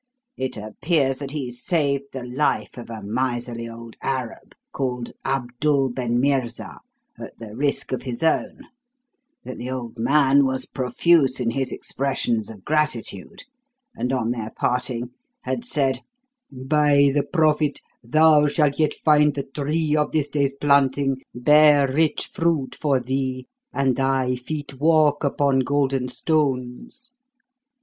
It 0.35 0.57
appears 0.57 1.19
that 1.19 1.29
he 1.29 1.51
saved 1.51 2.05
the 2.11 2.23
life 2.25 2.75
of 2.75 2.89
a 2.89 3.03
miserly 3.03 3.69
old 3.69 3.97
Arab 4.01 4.55
called 4.71 5.11
Abdul 5.23 5.89
ben 5.89 6.19
Meerza 6.19 6.79
at 7.19 7.37
the 7.37 7.55
risk 7.55 7.91
of 7.91 8.01
his 8.01 8.23
own; 8.23 8.61
that 9.43 9.59
the 9.59 9.69
old 9.69 9.99
man 9.99 10.43
was 10.43 10.65
profuse 10.65 11.39
in 11.39 11.51
his 11.51 11.71
expressions 11.71 12.49
of 12.49 12.65
gratitude, 12.65 13.43
and, 13.95 14.11
on 14.11 14.31
their 14.31 14.49
parting, 14.55 15.11
had 15.41 15.65
said: 15.65 15.99
'By 16.51 17.11
the 17.13 17.21
Prophet, 17.21 17.79
thou 18.03 18.47
shalt 18.47 18.79
yet 18.79 18.95
find 18.95 19.35
the 19.35 19.43
tree 19.43 19.95
of 19.95 20.13
this 20.13 20.29
day's 20.29 20.55
planting 20.55 21.17
bear 21.35 21.87
rich 21.87 22.27
fruit 22.33 22.73
for 22.75 22.99
thee 22.99 23.45
and 23.71 23.95
thy 23.95 24.35
feet 24.35 24.79
walk 24.79 25.23
upon 25.23 25.59
golden 25.59 26.07
stones.' 26.07 27.11